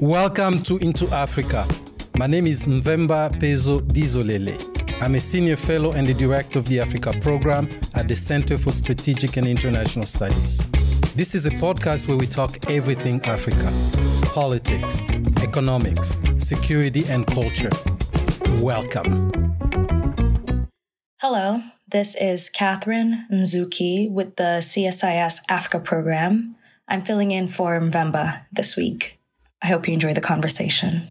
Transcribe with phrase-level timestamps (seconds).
[0.00, 1.66] Welcome to Into Africa.
[2.16, 4.56] My name is Mvemba Pezo Dizolele.
[5.02, 8.72] I'm a senior fellow and the director of the Africa program at the Center for
[8.72, 10.66] Strategic and International Studies.
[11.12, 13.70] This is a podcast where we talk everything Africa
[14.32, 15.00] politics,
[15.42, 17.68] economics, security, and culture.
[18.62, 19.30] Welcome.
[21.18, 26.56] Hello, this is Catherine Nzuki with the CSIS Africa program.
[26.88, 29.19] I'm filling in for Mvemba this week.
[29.62, 31.10] I hope you enjoy the conversation.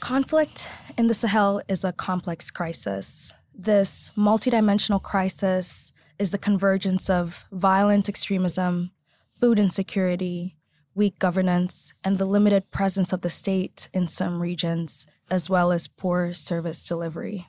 [0.00, 3.32] Conflict in the Sahel is a complex crisis.
[3.54, 8.90] This multidimensional crisis is the convergence of violent extremism,
[9.38, 10.56] food insecurity,
[10.94, 15.88] weak governance, and the limited presence of the state in some regions, as well as
[15.88, 17.46] poor service delivery.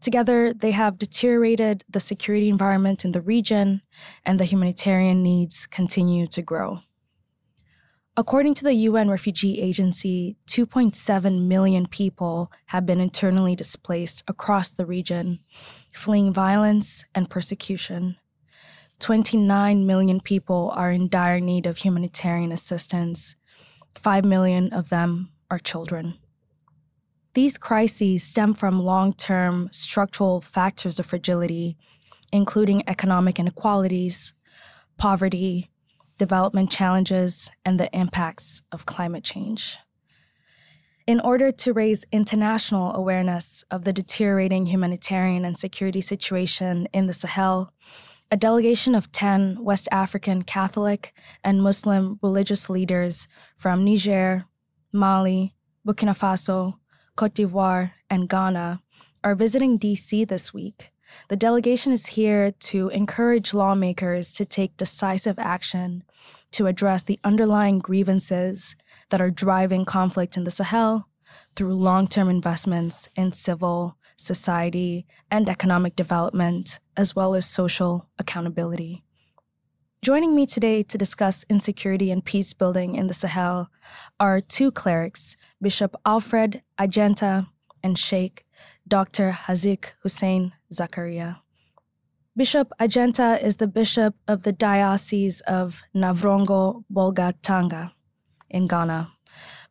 [0.00, 3.82] Together, they have deteriorated the security environment in the region,
[4.24, 6.78] and the humanitarian needs continue to grow.
[8.14, 14.84] According to the UN Refugee Agency, 2.7 million people have been internally displaced across the
[14.84, 15.38] region,
[15.94, 18.18] fleeing violence and persecution.
[18.98, 23.34] 29 million people are in dire need of humanitarian assistance.
[23.94, 26.12] 5 million of them are children.
[27.32, 31.78] These crises stem from long term structural factors of fragility,
[32.30, 34.34] including economic inequalities,
[34.98, 35.71] poverty,
[36.18, 39.78] development challenges, and the impacts of climate change.
[41.06, 47.12] In order to raise international awareness of the deteriorating humanitarian and security situation in the
[47.12, 47.72] Sahel,
[48.30, 54.44] a delegation of 10 West African Catholic and Muslim religious leaders from Niger,
[54.92, 55.54] Mali,
[55.86, 56.78] Burkina Faso,
[57.16, 58.80] Cote d'Ivoire, and Ghana
[59.24, 60.91] are visiting DC this week
[61.28, 66.04] the delegation is here to encourage lawmakers to take decisive action
[66.52, 68.76] to address the underlying grievances
[69.10, 71.08] that are driving conflict in the Sahel
[71.56, 79.02] through long term investments in civil, society, and economic development, as well as social accountability.
[80.02, 83.70] Joining me today to discuss insecurity and peace building in the Sahel
[84.18, 87.46] are two clerics, Bishop Alfred Agyenta
[87.84, 88.44] and Sheikh
[88.86, 89.30] Dr.
[89.30, 91.40] Hazic Hussein Zakaria.
[92.34, 97.92] Bishop Agyenta is the bishop of the Diocese of Navrongo Bolgatanga
[98.48, 99.08] in Ghana.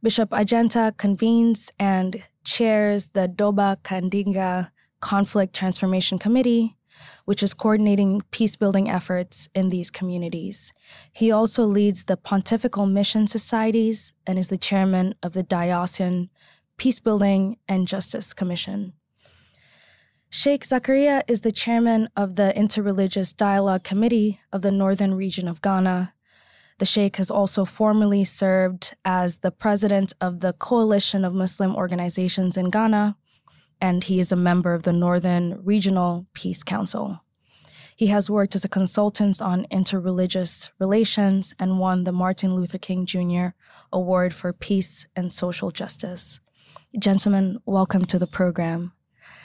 [0.03, 6.77] Bishop Agyenta convenes and chairs the Doba Kandiga Conflict Transformation Committee,
[7.25, 10.71] which is coordinating peace building efforts in these communities.
[11.11, 16.29] He also leads the Pontifical Mission Societies and is the chairman of the Diocesan
[16.77, 18.93] Peace Building and Justice Commission.
[20.33, 25.61] Sheikh Zakaria is the chairman of the Interreligious Dialogue Committee of the Northern Region of
[25.61, 26.13] Ghana.
[26.77, 32.55] The Sheikh has also formerly served as the president of the Coalition of Muslim Organizations
[32.55, 33.17] in Ghana,
[33.81, 37.25] and he is a member of the Northern Regional Peace Council.
[37.97, 43.05] He has worked as a consultant on interreligious relations and won the Martin Luther King
[43.05, 43.47] Jr.
[43.91, 46.39] Award for Peace and Social Justice.
[46.97, 48.93] Gentlemen, welcome to the program.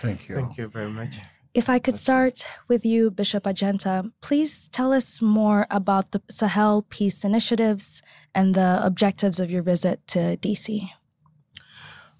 [0.01, 0.37] Thank you.
[0.37, 1.21] Thank you very much.
[1.55, 6.85] If I could start with you, Bishop Agyenta, please tell us more about the Sahel
[6.91, 8.03] Peace Initiatives
[8.35, 10.91] and the objectives of your visit to DC.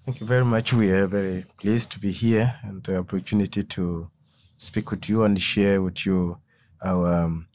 [0.03, 0.73] Thank you very much.
[0.73, 4.09] We are very pleased to be here and the opportunity to
[4.57, 6.39] speak with you and share with you
[6.83, 7.47] our um,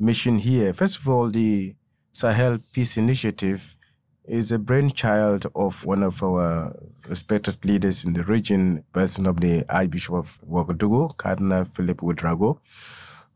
[0.00, 0.72] mission here.
[0.72, 1.76] First of all, the
[2.10, 3.76] Sahel Peace Initiative
[4.24, 6.74] is a brainchild of one of our
[7.08, 12.58] respected leaders in the region, person of the Archbishop of Ouagadougou, Cardinal Philip Ouedraogo,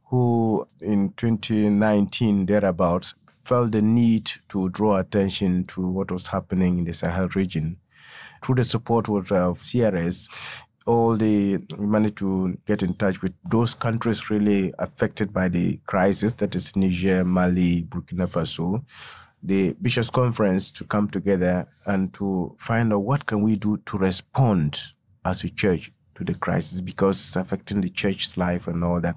[0.05, 3.15] who in 2019 thereabouts
[3.45, 7.77] felt the need to draw attention to what was happening in the Sahel region.
[8.43, 9.25] Through the support of
[9.61, 10.29] CRS,
[10.87, 16.33] all the managed to get in touch with those countries really affected by the crisis,
[16.35, 18.85] that is Niger, Mali, Burkina Faso,
[19.47, 23.97] the bishops conference to come together and to find out what can we do to
[23.97, 24.81] respond
[25.25, 29.17] as a church to the crisis because it's affecting the church's life and all that.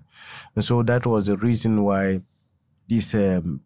[0.55, 2.21] And so that was the reason why
[2.87, 3.61] these um,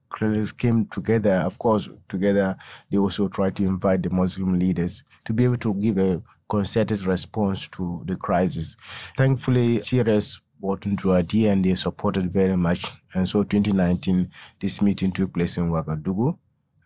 [0.57, 1.33] came together.
[1.45, 2.55] Of course, together
[2.89, 7.05] they also tried to invite the Muslim leaders to be able to give a concerted
[7.05, 8.77] response to the crisis.
[9.17, 12.85] Thankfully, CRS bought into idea and they supported very much.
[13.13, 14.29] And so 2019,
[14.61, 16.37] this meeting took place in Ouagadougou.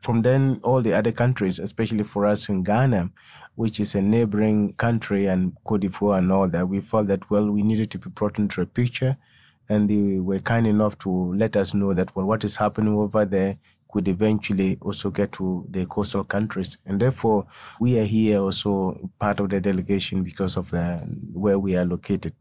[0.02, 3.12] From then, all the other countries, especially for us in Ghana,
[3.56, 7.50] which is a neighboring country, and Cote d'Ivoire and all that, we felt that, well,
[7.50, 9.18] we needed to be brought into a picture
[9.70, 13.26] and they were kind enough to let us know that well, what is happening over
[13.26, 13.58] there
[13.90, 16.78] could eventually also get to the coastal countries.
[16.86, 17.48] And therefore,
[17.80, 20.98] we are here also part of the delegation because of the,
[21.34, 22.34] where we are located.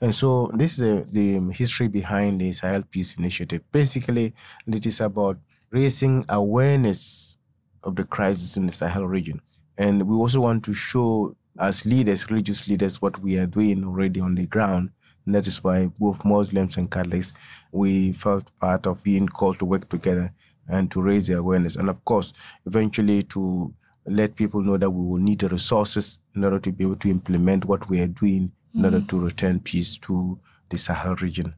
[0.00, 3.60] And so, this is a, the history behind the Sahel Peace Initiative.
[3.70, 4.34] Basically,
[4.66, 5.38] it is about
[5.74, 7.36] raising awareness
[7.82, 9.40] of the crisis in the Sahel region.
[9.76, 14.20] And we also want to show as leaders, religious leaders, what we are doing already
[14.20, 14.90] on the ground.
[15.26, 17.34] And that is why both Muslims and Catholics,
[17.72, 20.32] we felt part of being called to work together
[20.68, 21.74] and to raise the awareness.
[21.74, 22.32] And of course,
[22.66, 23.74] eventually to
[24.06, 27.10] let people know that we will need the resources in order to be able to
[27.10, 30.38] implement what we are doing in mm order to return peace to
[30.68, 31.54] the Sahel region.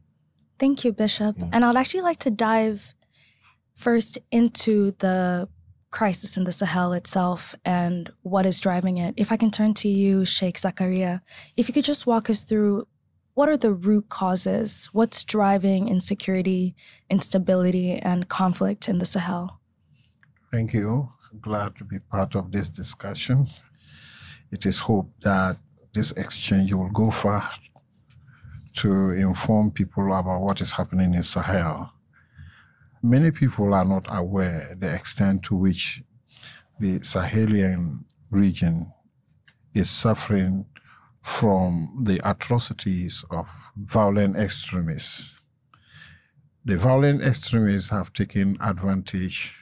[0.59, 1.35] Thank you, Bishop.
[1.39, 1.49] Yeah.
[1.51, 2.93] And I'd actually like to dive
[3.77, 5.47] first into the
[5.91, 9.13] crisis in the Sahel itself and what is driving it.
[9.17, 11.21] If I can turn to you, Sheikh Zakaria,
[11.55, 12.87] if you could just walk us through
[13.35, 14.89] what are the root causes?
[14.93, 16.75] What's driving insecurity,
[17.09, 19.61] instability, and conflict in the Sahel?
[20.51, 21.09] Thank you.
[21.39, 23.45] glad to be part of this discussion.
[24.51, 25.57] It is hoped that
[25.93, 27.51] this exchange will go far
[28.77, 31.91] to inform people about what is happening in Sahel.
[33.07, 36.03] Many people are not aware the extent to which
[36.77, 38.91] the Sahelian region
[39.73, 40.65] is suffering
[41.21, 45.39] from the atrocities of violent extremists.
[46.65, 49.55] The violent extremists have taken advantage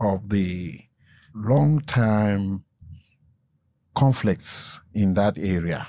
[0.00, 0.80] of the
[1.34, 2.64] long time
[3.94, 5.86] conflicts in that area.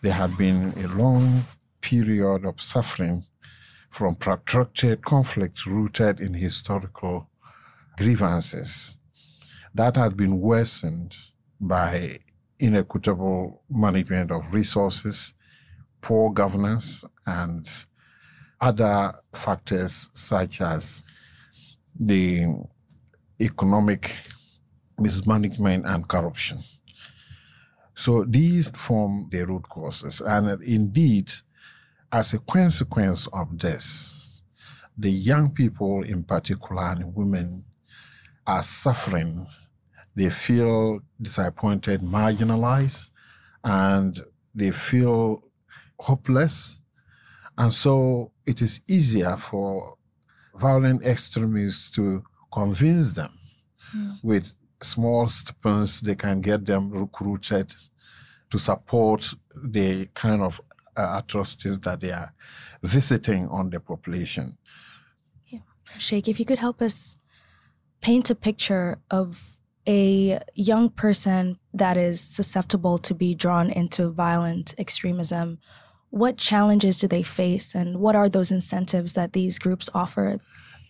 [0.00, 1.44] There had been a long
[1.80, 3.26] period of suffering
[3.92, 7.28] from protracted conflict rooted in historical
[7.98, 8.96] grievances.
[9.74, 11.14] That has been worsened
[11.60, 12.18] by
[12.58, 15.34] inequitable management of resources,
[16.00, 17.68] poor governance, and
[18.60, 21.04] other factors such as
[21.98, 22.46] the
[23.40, 24.16] economic
[24.98, 26.60] mismanagement and corruption.
[27.94, 30.22] So these form the root causes.
[30.22, 31.30] And indeed,
[32.12, 34.42] as a consequence of this,
[34.96, 37.64] the young people in particular and women
[38.46, 39.46] are suffering
[40.14, 43.10] they feel disappointed, marginalized,
[43.64, 44.20] and
[44.54, 45.42] they feel
[45.98, 46.78] hopeless.
[47.56, 49.96] And so it is easier for
[50.54, 52.22] violent extremists to
[52.52, 53.30] convince them
[53.96, 54.16] mm.
[54.22, 57.72] with small stipends, they can get them recruited
[58.50, 60.60] to support the kind of
[60.96, 62.32] uh, atrocities that they are
[62.82, 64.58] visiting on the population.
[65.46, 65.60] Yeah.
[65.98, 67.16] Sheikh, if you could help us
[68.00, 74.74] paint a picture of a young person that is susceptible to be drawn into violent
[74.78, 75.58] extremism,
[76.10, 80.38] what challenges do they face and what are those incentives that these groups offer?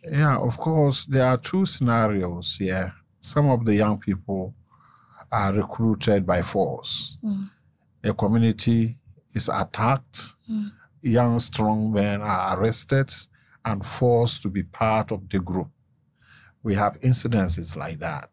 [0.05, 2.93] Yeah, of course, there are two scenarios here.
[3.21, 4.55] Some of the young people
[5.31, 7.19] are recruited by force.
[7.25, 7.51] Mm.
[8.05, 8.99] A community
[9.35, 10.71] is attacked, mm.
[11.01, 13.13] young, strong men are arrested
[13.65, 15.69] and forced to be part of the group.
[16.63, 18.31] We have incidences like that.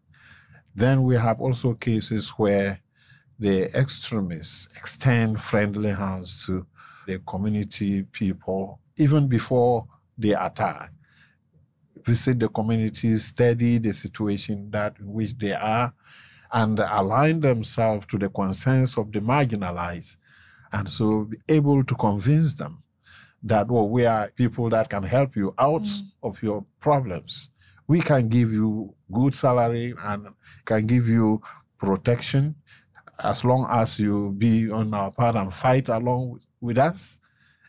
[0.75, 2.79] Then we have also cases where
[3.39, 6.65] the extremists extend friendly hands to
[7.07, 9.87] the community people even before
[10.17, 10.91] they attack.
[12.03, 15.94] Visit the community, study the situation that in which they are,
[16.51, 20.18] and align themselves to the concerns of the marginalized,
[20.71, 22.83] and so be able to convince them
[23.42, 26.02] that well, we are people that can help you out mm.
[26.23, 27.49] of your problems
[27.90, 30.28] we can give you good salary and
[30.64, 31.42] can give you
[31.80, 32.56] protection
[33.23, 37.18] as long as you be on our part and fight along with us.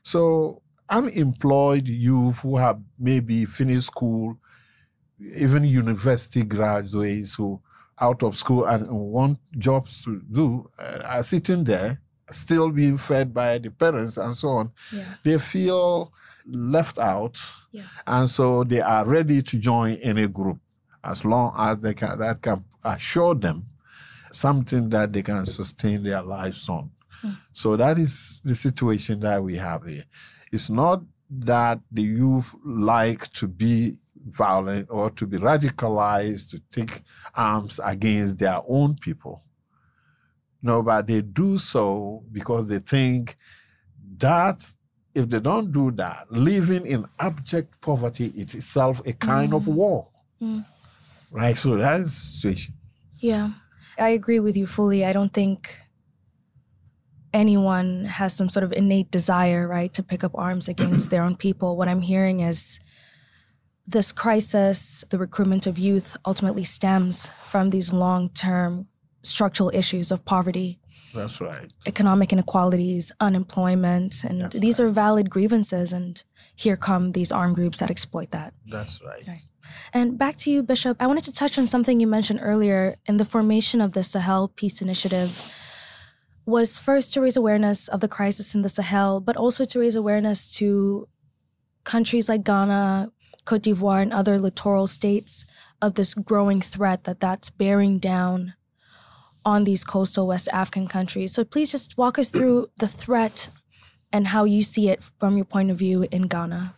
[0.03, 4.37] So unemployed youth who have maybe finished school,
[5.39, 7.59] even university graduates who
[7.97, 11.99] are out of school and want jobs to do uh, are sitting there
[12.31, 14.73] still being fed by the parents and so on.
[14.93, 15.15] Yeah.
[15.25, 16.13] They feel
[16.47, 17.41] left out,
[17.73, 17.83] yeah.
[18.07, 20.59] and so they are ready to join any group
[21.05, 23.67] as long as they can that can assure them
[24.33, 26.91] something that they can sustain their lives on.
[27.23, 27.37] Mm.
[27.53, 30.05] So that is the situation that we have here.
[30.53, 37.03] It's not that the youth like to be violent or to be radicalized to take
[37.35, 39.43] arms against their own people.
[40.63, 43.37] No, but they do so because they think
[44.19, 44.71] that
[45.15, 49.57] if they don't do that, living in abject poverty is itself a kind mm.
[49.57, 50.09] of war.
[50.41, 50.65] Mm.
[51.31, 51.57] Right?
[51.57, 52.75] So that is the situation.
[53.21, 53.51] Yeah.
[53.99, 55.05] I agree with you fully.
[55.05, 55.77] I don't think
[57.33, 61.37] anyone has some sort of innate desire, right, to pick up arms against their own
[61.37, 61.77] people.
[61.77, 62.81] What I'm hearing is
[63.87, 68.87] this crisis, the recruitment of youth, ultimately stems from these long term
[69.23, 70.79] structural issues of poverty.
[71.15, 71.73] That's right.
[71.87, 74.87] Economic inequalities, unemployment, and That's these right.
[74.87, 75.93] are valid grievances.
[75.93, 76.23] And
[76.55, 78.55] here come these armed groups that exploit that.
[78.67, 79.27] That's right.
[79.27, 79.43] Right.
[79.93, 80.97] And back to you, Bishop.
[81.01, 84.49] I wanted to touch on something you mentioned earlier in the formation of the Sahel
[84.49, 85.55] Peace Initiative
[86.47, 89.95] was first to raise awareness of the crisis in the Sahel, but also to raise
[89.95, 91.09] awareness to
[91.85, 93.13] countries like Ghana,
[93.45, 95.45] Cote d'Ivoire, and other littoral states
[95.81, 98.55] of this growing threat that that's bearing down
[99.45, 101.33] on these coastal West African countries.
[101.33, 103.51] So please just walk us through the threat
[104.13, 106.75] and how you see it from your point of view in Ghana.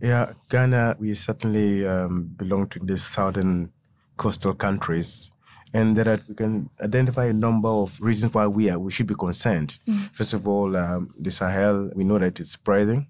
[0.00, 3.72] Yeah, Ghana, we certainly um, belong to the southern
[4.16, 5.32] coastal countries.
[5.72, 9.06] And there are, we can identify a number of reasons why we are we should
[9.06, 9.78] be concerned.
[10.12, 13.08] First of all, um, the Sahel, we know that it's spreading,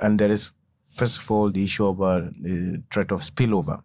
[0.00, 0.52] and there is,
[0.94, 3.82] first of all, the issue of uh, the threat of spillover.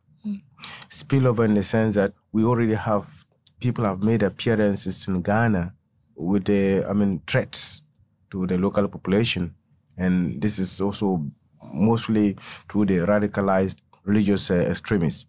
[0.90, 3.25] Spillover in the sense that we already have
[3.60, 5.74] people have made appearances in Ghana
[6.16, 7.82] with the, I mean, threats
[8.32, 9.54] to the local population,
[9.98, 11.26] and this is also
[11.74, 12.38] mostly
[12.70, 15.26] through the radicalized religious uh, extremists.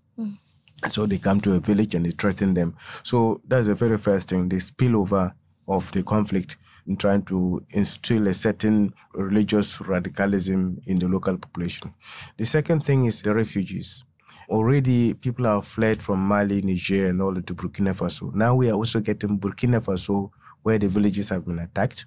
[0.89, 2.77] So they come to a village and they threaten them.
[3.03, 5.33] So that's the very first thing, the spillover
[5.67, 11.95] of the conflict in trying to instill a certain religious radicalism in the local population.
[12.37, 14.05] The second thing is the refugees.
[14.49, 18.33] Already people have fled from Mali, Niger, and all to Burkina Faso.
[18.35, 20.31] Now we are also getting Burkina Faso
[20.63, 22.07] where the villages have been attacked.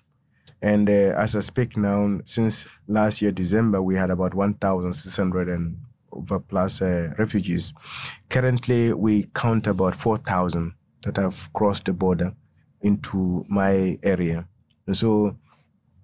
[0.62, 5.77] And uh, as I speak now, since last year, December, we had about 1,600 and
[6.12, 7.74] over plus uh, refugees.
[8.29, 12.34] Currently, we count about 4,000 that have crossed the border
[12.81, 14.48] into my area.
[14.88, 15.38] And so,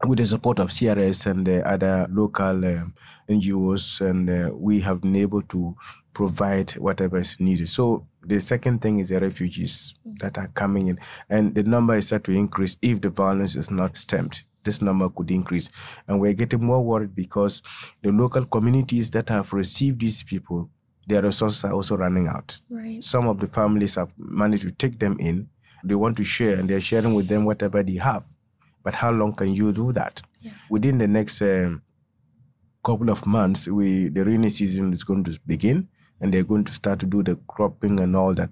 [0.08, 2.94] with the support of CRS and the other local um
[3.30, 5.76] NGOs, and uh, we have been able to
[6.16, 7.70] provide whatever is needed.
[7.70, 10.98] So the second thing is the refugees that are coming in,
[11.30, 14.44] and the number is set to increase if the violence is not stemmed.
[14.64, 15.70] This number could increase,
[16.08, 17.62] and we're getting more worried because
[18.02, 20.70] the local communities that have received these people,
[21.06, 22.60] their resources are also running out.
[22.68, 23.04] Right.
[23.04, 25.48] Some of the families have managed to take them in.
[25.84, 28.24] They want to share, and they're sharing with them whatever they have.
[28.84, 30.24] But how long can you do that?
[30.42, 30.54] Yeah.
[30.70, 31.84] Within the next um,
[32.84, 35.90] couple of months, we the rainy season is going to begin,
[36.22, 38.50] and they're going to start to do the cropping and all that.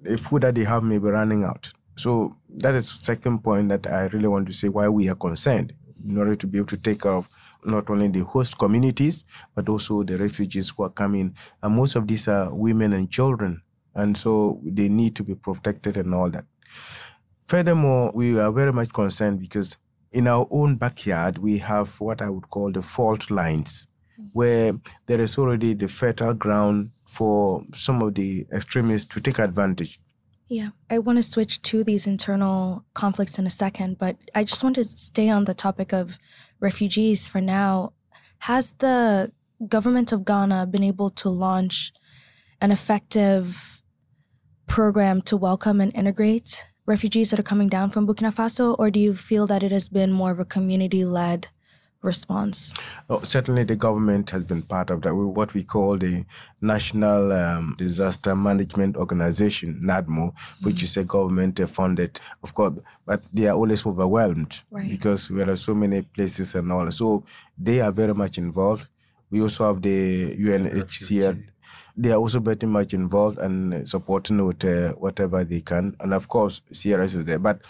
[0.00, 1.72] The food that they have may be running out.
[1.96, 5.74] So that is second point that I really want to say why we are concerned
[6.08, 7.28] in order to be able to take care of
[7.64, 11.34] not only the host communities but also the refugees who are coming.
[11.62, 13.62] And most of these are women and children,
[13.94, 16.44] and so they need to be protected and all that.
[17.46, 19.78] Furthermore, we are very much concerned because
[20.12, 23.88] in our own backyard, we have what I would call the fault lines,
[24.32, 24.72] where
[25.06, 30.00] there is already the fertile ground for some of the extremists to take advantage.
[30.48, 34.64] Yeah, I want to switch to these internal conflicts in a second, but I just
[34.64, 36.18] want to stay on the topic of
[36.58, 37.92] refugees for now.
[38.40, 39.32] Has the
[39.68, 41.92] government of Ghana been able to launch
[42.60, 43.82] an effective
[44.66, 48.98] program to welcome and integrate refugees that are coming down from Burkina Faso, or do
[48.98, 51.48] you feel that it has been more of a community led
[52.02, 52.74] response?
[53.10, 55.14] Oh, certainly, the government has been part of that.
[55.14, 56.24] We- What we call the
[56.60, 63.56] National um, Disaster Management Organization (NADMO), which is a government-funded, of course, but they are
[63.56, 64.90] always overwhelmed Right.
[64.90, 66.90] because there are so many places and all.
[66.90, 67.24] So
[67.58, 68.88] they are very much involved.
[69.30, 71.36] We also have the UNHCR.
[72.00, 76.28] They are also very much involved and supporting with uh, whatever they can, and of
[76.28, 77.40] course, CRS is there.
[77.40, 77.60] But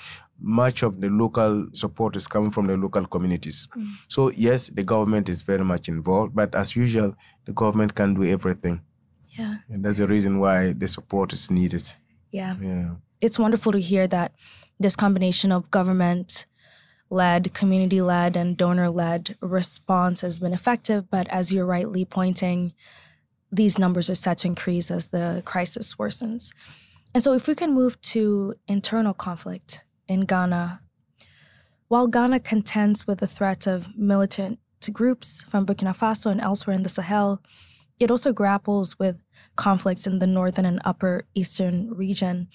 [0.41, 3.69] much of the local support is coming from the local communities.
[3.77, 3.93] Mm.
[4.09, 7.15] So yes, the government is very much involved, but as usual,
[7.45, 8.81] the government can do everything,
[9.39, 11.83] Yeah, and that's the reason why the support is needed.
[12.31, 12.55] yeah.
[12.61, 12.91] Yeah.
[13.21, 14.33] it's wonderful to hear that
[14.79, 16.47] this combination of government
[17.11, 21.11] led, community led, and donor led response has been effective.
[21.11, 22.75] But as you're rightly pointing,
[23.51, 26.53] these numbers are set to increase as the crisis worsens.
[27.15, 30.81] And so, if we can move to internal conflict in Ghana,
[31.89, 34.59] while Ghana contends with the threat of militant
[34.93, 37.43] groups from Burkina Faso and elsewhere in the Sahel,
[37.99, 39.23] it also grapples with
[39.57, 42.49] conflicts in the northern and upper eastern region.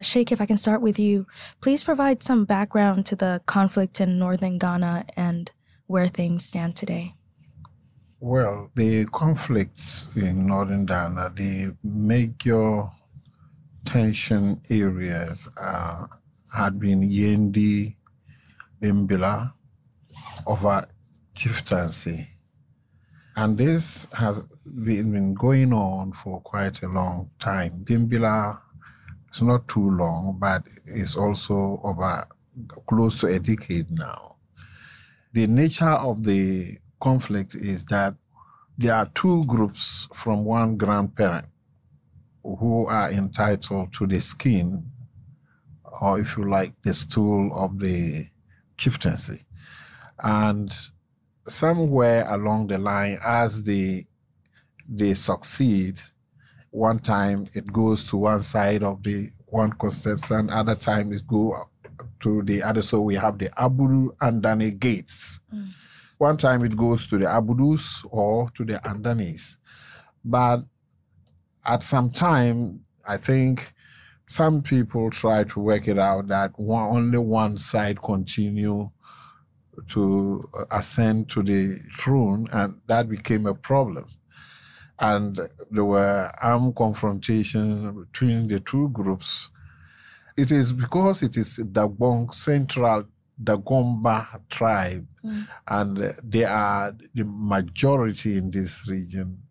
[0.00, 1.26] Sheikh, if I can start with you,
[1.60, 5.50] please provide some background to the conflict in northern Ghana and
[5.86, 7.14] where things stand today.
[8.20, 12.84] Well, the conflicts in northern Ghana, the major
[13.84, 16.06] tension areas uh,
[16.54, 17.94] had been Yendi
[18.80, 19.52] Bimbilla
[20.46, 20.86] over
[21.34, 22.26] chieftaincy.
[23.36, 27.84] And this has been, been going on for quite a long time.
[27.84, 28.58] Bimbilla
[29.32, 32.26] is not too long, but it's also over
[32.86, 34.36] close to a decade now.
[35.32, 38.14] The nature of the conflict is that
[38.76, 41.46] there are two groups from one grandparent
[42.42, 44.90] who are entitled to the skin,
[46.00, 48.26] or if you like, the stool of the
[48.76, 49.44] chieftaincy.
[50.22, 50.74] And
[51.46, 54.06] somewhere along the line, as they
[54.88, 56.00] they succeed,
[56.70, 61.68] one time it goes to one side of the one contestant, other time it go
[62.20, 62.82] to the other.
[62.82, 65.40] So we have the Abudu and Dani gates.
[65.54, 65.68] Mm.
[66.18, 69.56] One time it goes to the Abudus or to the Andanis.
[70.24, 70.64] But
[71.64, 73.72] at some time, I think
[74.28, 78.90] some people try to work it out that one, only one side continue
[79.88, 84.06] to ascend to the throne, and that became a problem.
[85.00, 85.38] And
[85.70, 89.50] there were armed confrontations between the two groups.
[90.36, 93.04] It is because it is Dagbon Central
[93.42, 95.46] Dagomba tribe, mm.
[95.68, 99.42] and they are the majority in this region.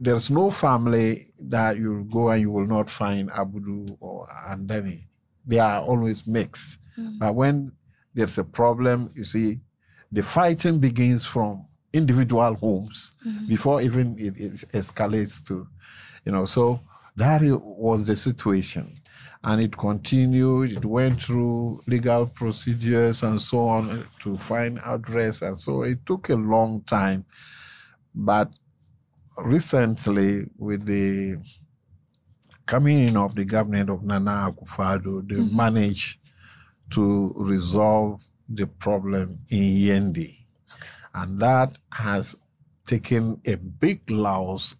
[0.00, 5.00] There's no family that you go and you will not find Abudu or Andani.
[5.46, 6.78] They are always mixed.
[6.98, 7.18] Mm.
[7.18, 7.72] But when
[8.14, 9.60] there's a problem, you see,
[10.12, 13.46] the fighting begins from individual homes mm-hmm.
[13.46, 15.66] before even it, it escalates to,
[16.24, 16.80] you know, so
[17.16, 18.92] that was the situation
[19.46, 20.72] and it continued.
[20.72, 26.28] It went through legal procedures and so on to find address, and so it took
[26.28, 27.24] a long time.
[28.14, 28.50] But
[29.38, 31.38] recently, with the
[32.66, 35.56] coming in of the government of Nana Akufo-Addo, they mm-hmm.
[35.56, 36.18] managed
[36.90, 40.38] to resolve the problem in Yendi.
[41.14, 42.36] And that has
[42.86, 44.76] taken a big loss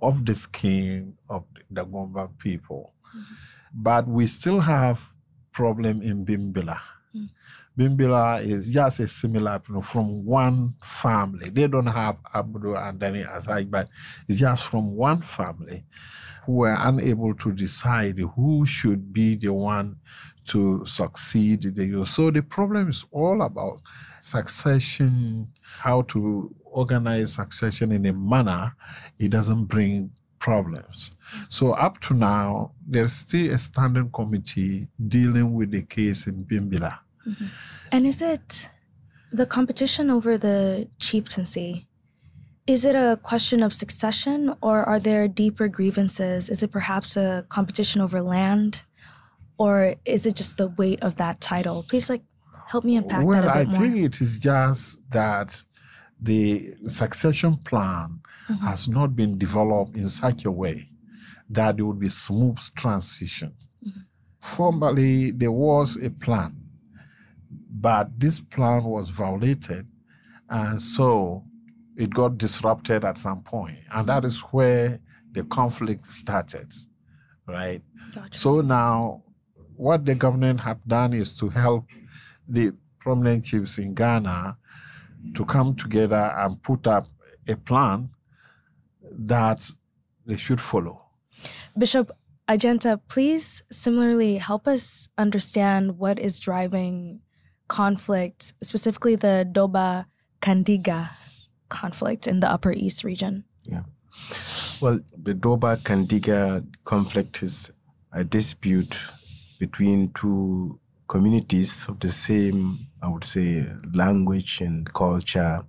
[0.00, 2.92] of the skin of the Dagomba people.
[3.16, 3.34] Mm-hmm.
[3.74, 5.14] But we still have
[5.52, 6.78] problem in Bimbilla.
[7.14, 7.30] Mm.
[7.76, 11.50] Bimbilla is just a similar, you know, from one family.
[11.50, 13.88] They don't have Abudu and Dani Asaj, but
[14.28, 15.84] it's just from one family
[16.46, 19.96] who were unable to decide who should be the one
[20.46, 21.64] to succeed.
[22.06, 23.80] So the problem is all about
[24.20, 28.76] succession, how to organize succession in a manner
[29.18, 31.12] it doesn't bring problems.
[31.48, 36.98] So up to now, there's still a standing committee dealing with the case in Bimbilla.
[37.26, 37.46] Mm-hmm.
[37.92, 38.68] And is it
[39.32, 41.86] the competition over the chieftaincy?
[42.66, 46.48] Is it a question of succession or are there deeper grievances?
[46.48, 48.82] Is it perhaps a competition over land?
[49.58, 51.84] Or is it just the weight of that title?
[51.88, 52.22] Please like
[52.66, 53.80] help me unpack well, that bit I more.
[53.80, 55.64] Think it is just that
[56.20, 58.66] the succession plan mm-hmm.
[58.66, 60.88] has not been developed in such a way
[61.50, 63.54] that there would be smooth transition.
[63.86, 64.00] Mm-hmm.
[64.40, 66.56] Formerly, there was a plan,
[67.84, 69.86] but this plan was violated,
[70.48, 71.44] and so
[71.98, 74.98] it got disrupted at some point, and that is where
[75.32, 76.72] the conflict started,
[77.46, 77.82] right?
[78.14, 78.38] Gotcha.
[78.38, 79.22] So now,
[79.76, 81.84] what the government have done is to help
[82.48, 84.56] the prominent chiefs in Ghana
[85.34, 87.06] to come together and put up
[87.46, 88.08] a plan
[89.02, 89.70] that
[90.24, 91.02] they should follow.
[91.76, 92.10] Bishop
[92.48, 97.20] Agyenta, please similarly help us understand what is driving
[97.68, 100.06] conflict, specifically the Doba
[100.40, 101.10] Kandiga
[101.68, 103.44] conflict in the Upper East region.
[103.64, 103.82] Yeah.
[104.80, 107.72] Well, the Doba Kandiga conflict is
[108.12, 109.10] a dispute
[109.58, 115.64] between two communities of the same, I would say, language and culture.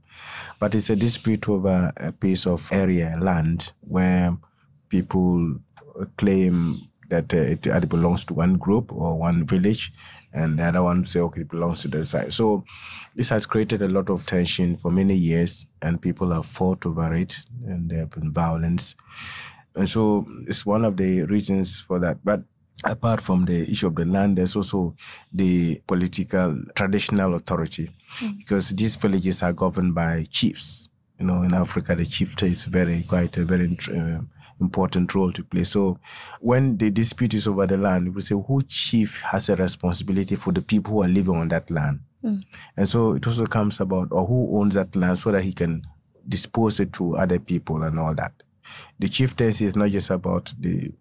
[0.60, 4.38] But it's a dispute over a piece of area, land, where
[4.90, 5.58] people
[6.18, 9.94] claim that uh, it, it belongs to one group or one village,
[10.36, 12.34] and the other one say, okay, it belongs to the side.
[12.34, 12.66] So
[13.16, 17.14] this has created a lot of tension for many years, and people have fought over
[17.16, 18.96] it, and there have been violence.
[19.76, 22.18] And so it's one of the reasons for that.
[22.24, 22.42] But
[22.84, 24.96] apart from the issue of the land, there's also
[25.32, 28.38] the political traditional authority, mm.
[28.38, 30.90] because these villages are governed by chiefs.
[31.18, 34.20] You know, in Africa, the chief is very quite a very uh,
[34.60, 35.64] important role to play.
[35.64, 36.00] So,
[36.40, 40.52] when the dispute is over the land, we say who chief has a responsibility for
[40.52, 42.44] the people who are living on that land, mm.
[42.78, 45.86] and so it also comes about or who owns that land so that he can
[46.28, 48.34] dispose it to other people and all that.
[49.00, 50.92] The chieftaincy is not just about the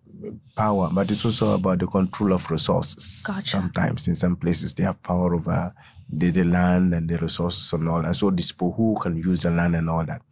[0.56, 3.24] power, but it's also about the control of resources.
[3.26, 3.48] Gotcha.
[3.48, 5.72] Sometimes in some places they have power over
[6.10, 9.50] the, the land and the resources and all, and so these who can use the
[9.50, 10.22] land and all that.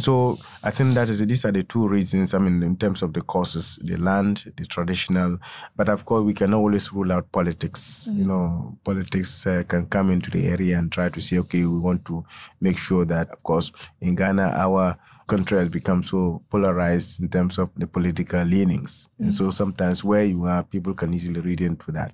[0.00, 2.32] So I think that is these are the two reasons.
[2.32, 5.38] I mean, in terms of the causes, the land, the traditional,
[5.74, 8.08] but of course we can always rule out politics.
[8.12, 11.78] You know, politics uh, can come into the area and try to say, okay, we
[11.78, 12.24] want to
[12.60, 17.58] make sure that, of course, in Ghana our country has become so polarized in terms
[17.58, 21.92] of the political leanings, and so sometimes where you are, people can easily read into
[21.92, 22.12] that.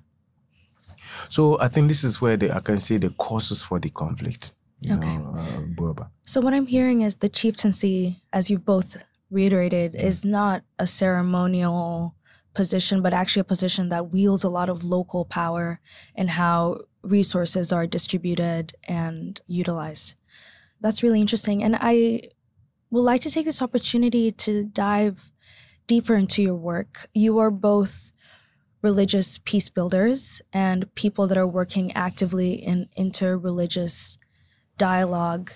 [1.29, 4.53] So I think this is where the, I can say the causes for the conflict.
[4.81, 5.17] You Okay.
[5.17, 6.09] know, uh, Boba.
[6.25, 8.97] So what I'm hearing is the chieftaincy, as you've both
[9.29, 12.15] reiterated, is not a ceremonial
[12.53, 15.79] position, but actually a position that wields a lot of local power
[16.15, 20.15] in how resources are distributed and utilized.
[20.81, 21.63] That's really interesting.
[21.63, 22.29] And I
[22.91, 25.31] would like to take this opportunity to dive
[25.87, 27.07] deeper into your work.
[27.13, 28.11] You are both
[28.81, 34.17] religious peace builders and people that are working actively in interreligious
[34.77, 35.51] dialogue.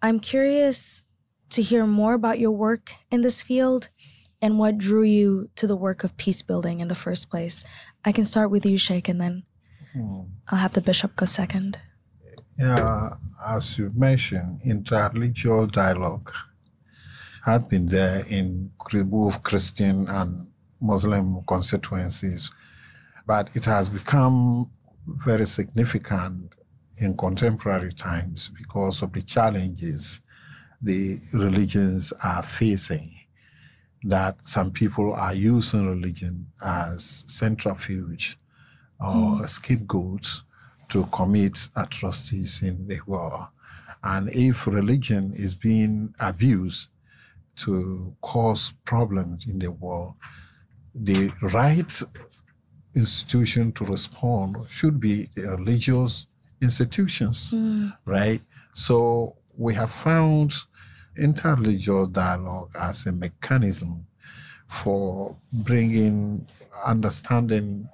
[0.00, 1.02] I'm curious
[1.50, 3.88] to hear more about your work in this field
[4.40, 7.62] and what drew you to the work of peace building in the first place.
[8.04, 9.44] I can start with you, Sheikh, and then
[9.92, 10.22] hmm.
[10.48, 11.78] I'll have the bishop go second.
[12.58, 13.10] Yeah,
[13.46, 16.32] as you mentioned, interreligious dialogue
[17.44, 18.70] had been there in
[19.04, 20.46] both Christian and
[20.80, 22.50] Muslim constituencies,
[23.26, 24.70] but it has become
[25.06, 26.54] very significant
[27.02, 30.20] in contemporary times because of the challenges
[30.82, 33.14] the religions are facing.
[34.04, 38.36] That some people are using religion as centrifuge
[39.00, 39.44] or hmm.
[39.46, 40.42] scapegoats
[40.88, 43.46] to commit atrocities in the world.
[44.02, 46.88] And if religion is being abused
[47.56, 50.14] to cause problems in the world,
[50.94, 52.02] the right
[52.94, 56.26] institution to respond should be the religious
[56.62, 57.54] institutions,
[58.06, 58.40] right?
[58.72, 60.54] So we have found
[61.18, 64.06] interreligious dialogue as a mechanism
[64.68, 66.46] for bringing
[66.84, 67.88] understanding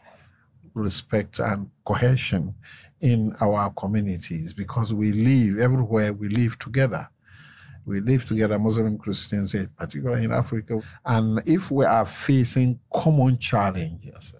[0.74, 2.54] respect and cohesion
[3.00, 7.08] in our communities because we live everywhere we live together.
[7.84, 10.78] We live together, Muslim Christians, eh, particularly in Africa.
[11.06, 14.34] And if we are facing common challenges,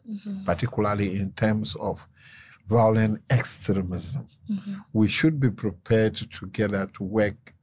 [0.45, 2.07] particularly in terms of
[2.69, 4.75] violent extremism, mm-hmm.
[4.93, 7.55] we should be prepared together to work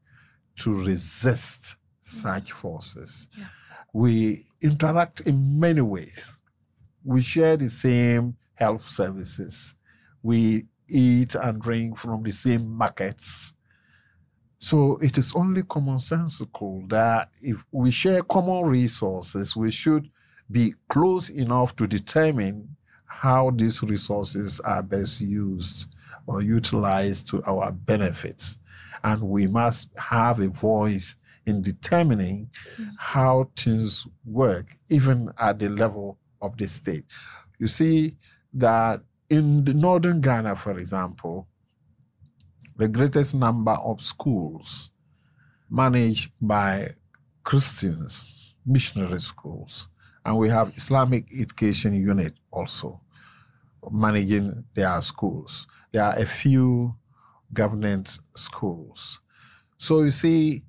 [0.58, 3.30] to resist such forces.
[3.94, 6.42] We interact in many ways
[7.06, 9.76] we share the same health services.
[10.24, 13.54] We eat and drink from the same markets.
[14.58, 20.10] So it is only commonsensical that if we share common resources, we should
[20.50, 22.76] be close enough to determine
[23.22, 25.88] how these resources are best used
[26.28, 28.58] or utilized to our benefit.
[29.04, 32.50] And we must have a voice in determining
[32.98, 37.06] how things work, even at the level of the state.
[37.58, 38.18] You see
[38.54, 41.48] that in the northern Ghana, for example,
[42.76, 44.92] the greatest number of schools
[45.70, 46.90] managed by
[47.44, 49.88] Christians, missionary schools,
[50.26, 53.00] and we have Islamic education unit also
[53.92, 55.68] managing their schools.
[55.92, 56.96] There are a few
[57.54, 59.22] government schools.
[59.78, 60.64] So you see,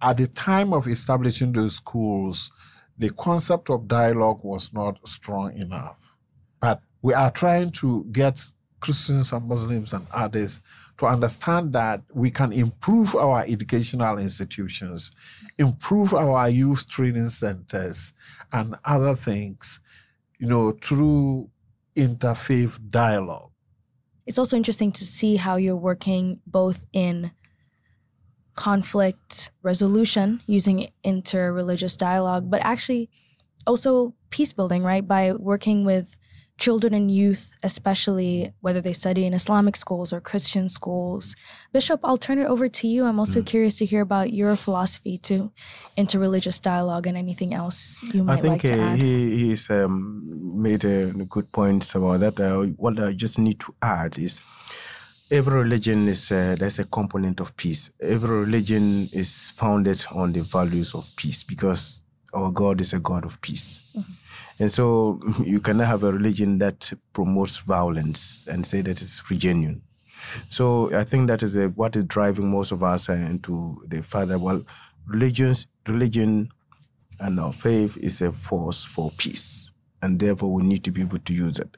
[0.00, 2.50] at the time of establishing those schools,
[2.98, 6.16] the concept of dialogue was not strong enough.
[6.60, 8.44] But we are trying to get
[8.80, 10.60] Christians and Muslims and others
[10.98, 15.12] to understand that we can improve our educational institutions,
[15.58, 18.12] improve our youth training centers,
[18.52, 19.80] and other things,
[20.38, 21.48] you know, through
[21.96, 23.50] interfaith dialogue.
[24.26, 27.32] It's also interesting to see how you're working both in
[28.54, 33.10] conflict resolution using interreligious dialogue, but actually
[33.66, 35.06] also peace building, right?
[35.06, 36.16] By working with
[36.62, 41.34] children and youth, especially whether they study in Islamic schools or Christian schools.
[41.72, 43.04] Bishop, I'll turn it over to you.
[43.04, 45.50] I'm also curious to hear about your philosophy to
[45.98, 47.78] interreligious dialogue and anything else
[48.14, 48.98] you might like think to uh, add.
[48.98, 49.92] he he's um,
[50.68, 52.38] made uh, good points about that.
[52.38, 54.40] Uh, what I just need to add is
[55.32, 57.90] every religion is uh, there's a component of peace.
[58.00, 63.24] Every religion is founded on the values of peace because our God is a God
[63.24, 63.82] of peace.
[64.58, 69.82] And so you cannot have a religion that promotes violence and say that it's genuine.
[70.48, 74.38] So I think that is uh what is driving most of us into the further.
[74.38, 74.62] Well,
[75.06, 76.48] religions, religion
[77.22, 79.70] And our faith is a force for peace.
[80.02, 81.76] And therefore, we need to be able to use it.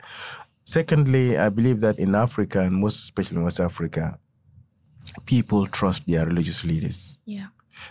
[0.65, 4.19] Secondly, I believe that in Africa, and most especially in West Africa,
[5.27, 7.21] people trust their religious leaders.
[7.27, 7.49] Yeah.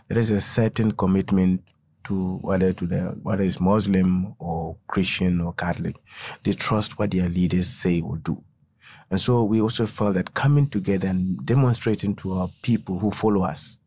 [0.08, 1.62] There is a certain commitment
[2.06, 5.96] to whether to the whether it's Muslim or Christian or Catholic,
[6.44, 8.44] they trust what their leaders say or do.
[9.10, 13.44] And so we also felt that coming together and demonstrating to our people who follow
[13.44, 13.78] us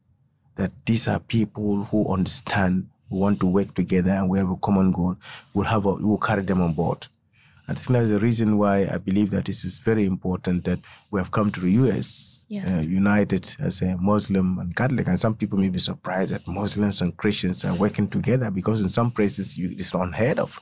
[0.57, 4.57] that these are people who understand, who want to work together, and we have a
[4.57, 5.17] common goal.
[5.55, 7.07] We'll have a, we'll carry them on board.
[7.69, 10.79] And think that's the reason why I believe that this is very important that
[11.11, 12.79] we have come to the US, Yes.
[12.79, 15.09] uh, united as a Muslim and Catholic.
[15.09, 18.89] And some people may be surprised that Muslims and Christians are working together because in
[18.89, 20.61] some places you, it's unheard of.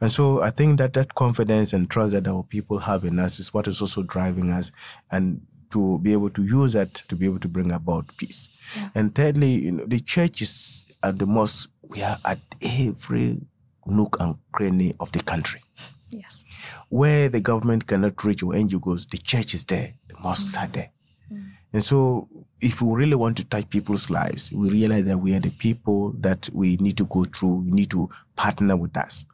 [0.00, 3.38] And so I think that that confidence and trust that our people have in us
[3.38, 4.70] is what is also driving us
[5.10, 8.48] and to be able to use that to be able to bring about peace.
[8.94, 13.40] And thirdly, you know, the churches and the mosques, we are at every
[13.86, 15.62] nook and cranny of the country.
[16.10, 16.44] Yes.
[16.88, 20.90] Where the government cannot reach or NGOs, the church is there, the mosques are there.
[21.72, 22.28] And so,
[22.60, 26.12] if we really want to touch people's lives, we realize that we are the people
[26.18, 29.24] that we need to go through, we need to partner with us.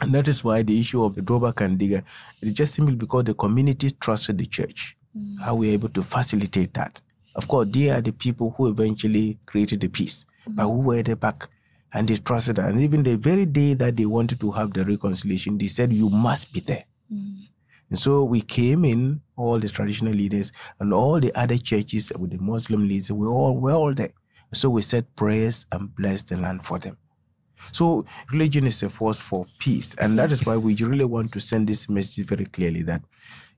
[0.00, 2.04] And that is why the issue of the Doba Kandiga
[2.42, 4.96] is just simply because the community trusted the church.
[5.16, 5.40] Mm.
[5.40, 7.00] How we are able to facilitate that.
[7.34, 10.56] Of course, they are the people who eventually created the peace, mm.
[10.56, 11.48] but who were the back
[11.94, 12.66] and they trusted us.
[12.66, 16.10] And even the very day that they wanted to have the reconciliation, they said, You
[16.10, 16.84] must be there.
[17.12, 17.48] Mm.
[17.90, 22.30] And so we came in, all the traditional leaders and all the other churches with
[22.30, 24.12] the Muslim leaders, we all were all there.
[24.52, 26.96] So we said prayers and blessed the land for them.
[27.72, 29.94] So religion is a force for peace.
[29.96, 33.02] And that is why we really want to send this message very clearly that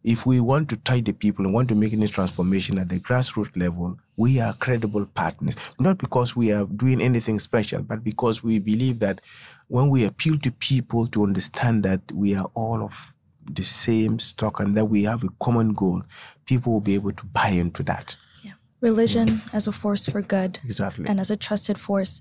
[0.04, 3.00] if we want to touch the people and want to make any transformation at the
[3.00, 5.74] grassroots level, we are credible partners.
[5.80, 9.20] Not because we are doing anything special, but because we believe that
[9.66, 13.14] when we appeal to people to understand that we are all of
[13.54, 16.02] the same stock and that we have a common goal,
[16.46, 18.16] people will be able to buy into that.
[18.42, 18.52] Yeah.
[18.80, 21.06] Religion as a force for good Exactly.
[21.08, 22.20] and as a trusted force.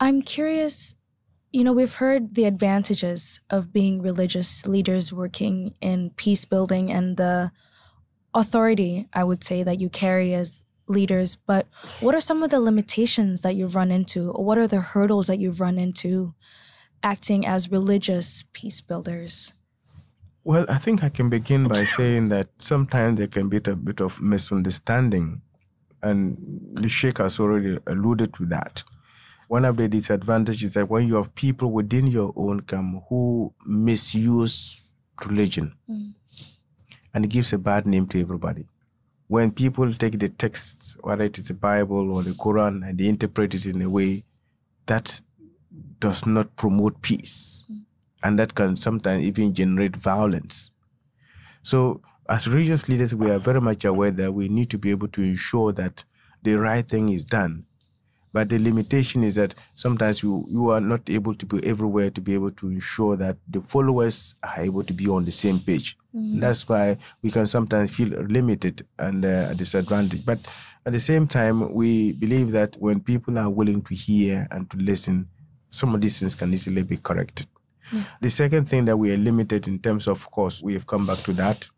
[0.00, 0.94] I'm curious,
[1.52, 7.16] you know, we've heard the advantages of being religious leaders working in peace building and
[7.16, 7.50] the
[8.34, 11.36] authority, I would say, that you carry as leaders.
[11.36, 11.66] But
[12.00, 14.30] what are some of the limitations that you've run into?
[14.30, 16.34] Or what are the hurdles that you've run into
[17.02, 19.52] acting as religious peace builders?
[20.46, 24.00] Well, I think I can begin by saying that sometimes there can be a bit
[24.00, 25.42] of misunderstanding,
[26.04, 26.36] and
[26.74, 28.84] the Sheikh has already alluded to that.
[29.48, 33.52] One of the disadvantages is that when you have people within your own camp who
[33.66, 34.84] misuse
[35.24, 36.14] religion, mm.
[37.12, 38.68] and it gives a bad name to everybody.
[39.26, 43.08] When people take the texts, whether it is the Bible or the Quran, and they
[43.08, 44.22] interpret it in a way
[44.86, 45.20] that
[45.98, 47.82] does not promote peace mm.
[48.22, 50.72] And that can sometimes even generate violence.
[51.62, 55.08] So, as religious leaders, we are very much aware that we need to be able
[55.08, 56.04] to ensure that
[56.42, 57.64] the right thing is done.
[58.32, 62.20] But the limitation is that sometimes you, you are not able to be everywhere to
[62.20, 65.96] be able to ensure that the followers are able to be on the same page.
[66.12, 70.26] And that's why we can sometimes feel limited and uh, disadvantaged.
[70.26, 70.40] But
[70.84, 74.76] at the same time, we believe that when people are willing to hear and to
[74.76, 75.28] listen,
[75.70, 77.46] some of these things can easily be corrected.
[78.20, 81.18] The second thing that we are limited in terms of, course, we have come back
[81.18, 81.68] to that.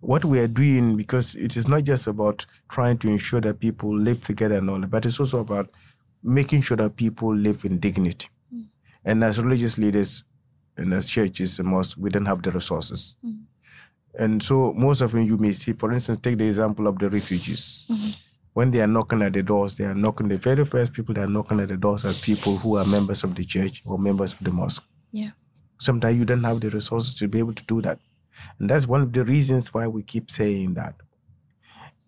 [0.00, 3.96] What we are doing, because it is not just about trying to ensure that people
[3.96, 5.70] live together and all but it's also about
[6.22, 8.28] making sure that people live in dignity.
[8.54, 8.66] Mm.
[9.04, 10.24] And as religious leaders
[10.76, 13.16] and as churches and mosques, we don't have the resources.
[13.24, 13.44] Mm.
[14.18, 17.08] And so most of them you may see, for instance, take the example of the
[17.08, 17.86] refugees.
[17.90, 18.10] Mm-hmm.
[18.52, 21.24] When they are knocking at the doors, they are knocking the very first people that
[21.24, 24.32] are knocking at the doors are people who are members of the church or members
[24.34, 24.84] of the mosque.
[25.10, 25.30] Yeah.
[25.84, 27.98] Sometimes you don't have the resources to be able to do that.
[28.58, 30.94] And that's one of the reasons why we keep saying that.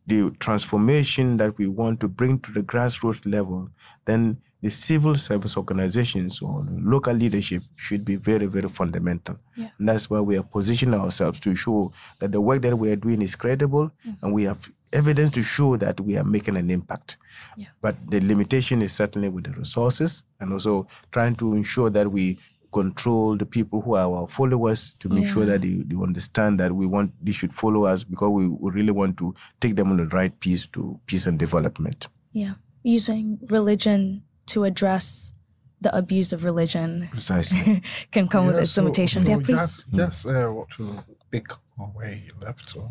[0.07, 3.69] The transformation that we want to bring to the grassroots level,
[4.05, 9.39] then the civil service organizations or local leadership should be very, very fundamental.
[9.57, 9.69] Yeah.
[9.79, 12.97] And that's why we are positioning ourselves to show that the work that we are
[12.97, 14.17] doing is credible mm.
[14.23, 17.19] and we have evidence to show that we are making an impact.
[17.57, 17.67] Yeah.
[17.81, 22.39] But the limitation is certainly with the resources and also trying to ensure that we
[22.73, 26.73] control the people who are our followers to make sure that they, they understand that
[26.73, 29.97] we want they should follow us because we, we really want to take them on
[29.97, 32.09] the right piece to peace and development.
[32.33, 32.55] Yeah.
[32.83, 35.33] Using religion to address
[35.81, 37.83] the abuse of religion Precisely.
[38.11, 39.27] can come with its so- limitations.
[39.27, 39.59] so yeah, please.
[39.59, 40.99] Just, just uh, to
[41.31, 41.47] pick
[41.79, 42.87] on where you left to.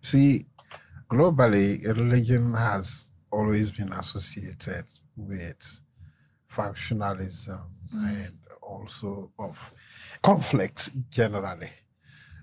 [0.00, 0.44] See,
[1.10, 4.84] globally, religion has always been associated
[5.16, 5.80] with
[6.48, 8.26] factionalism mm.
[8.26, 8.34] and
[8.82, 9.72] also of
[10.22, 11.70] conflicts generally.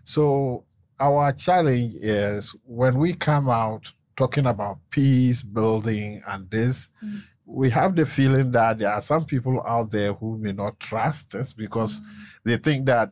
[0.04, 0.66] So
[1.00, 7.20] our challenge is when we come out talking about peace building and this, mm.
[7.46, 11.36] we have the feeling that there are some people out there who may not trust
[11.36, 12.06] us because mm.
[12.44, 13.12] they think that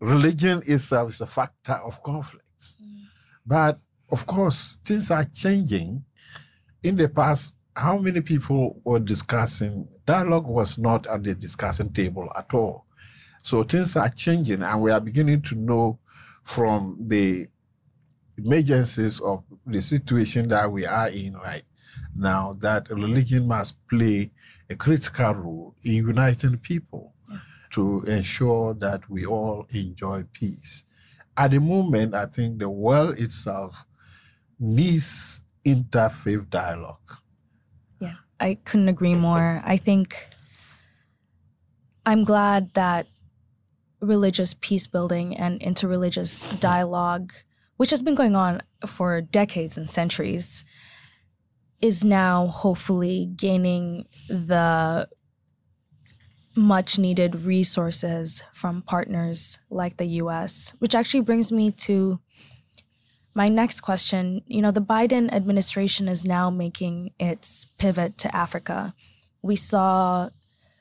[0.00, 2.44] religion itself is a factor of conflict.
[2.82, 3.04] Mm.
[3.46, 6.04] But of course, things are changing.
[6.82, 9.88] In the past, how many people were discussing?
[10.06, 12.86] Dialogue was not at the discussion table at all.
[13.42, 15.98] So things are changing, and we are beginning to know
[16.44, 17.48] from the
[18.36, 21.64] emergencies of the situation that we are in right
[22.14, 24.30] now that religion must play
[24.70, 27.14] a critical role in uniting people
[27.70, 30.84] to ensure that we all enjoy peace.
[31.36, 33.86] At the moment, I think the world itself
[34.58, 37.18] needs interfaith dialogue.
[38.42, 39.62] I couldn't agree more.
[39.64, 40.28] I think
[42.04, 43.06] I'm glad that
[44.00, 47.32] religious peace building and interreligious dialogue,
[47.76, 50.64] which has been going on for decades and centuries,
[51.80, 55.08] is now hopefully gaining the
[56.56, 62.18] much needed resources from partners like the US, which actually brings me to
[63.34, 64.42] my next question.
[64.46, 68.94] You know, the Biden administration is now making its pivot to Africa.
[69.40, 70.30] We saw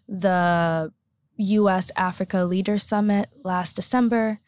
[0.08, 0.92] the
[1.38, 4.40] US Africa Leaders Summit last December.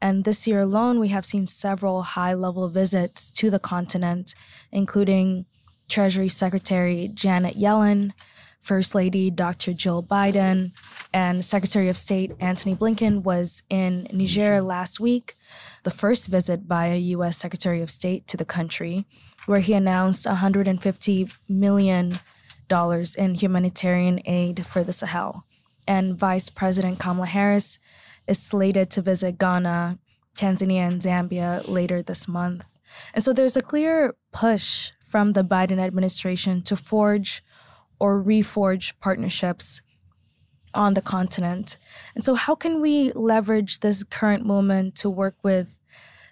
[0.00, 4.34] And this year alone, we have seen several high level visits to the continent,
[4.70, 5.46] including
[5.88, 8.12] Treasury Secretary Janet Yellen,
[8.62, 9.72] First Lady Dr.
[9.72, 10.72] Jill Biden,
[11.12, 15.34] and Secretary of State Antony Blinken was in Niger last week,
[15.82, 17.36] the first visit by a U.S.
[17.36, 19.04] Secretary of State to the country,
[19.46, 22.14] where he announced $150 million
[23.18, 25.44] in humanitarian aid for the Sahel
[25.86, 27.78] and Vice President Kamala Harris
[28.26, 29.98] is slated to visit Ghana,
[30.36, 32.78] Tanzania, and Zambia later this month.
[33.14, 37.42] And so there's a clear push from the Biden administration to forge
[38.02, 39.80] or reforge partnerships
[40.74, 41.76] on the continent.
[42.16, 45.78] And so, how can we leverage this current moment to work with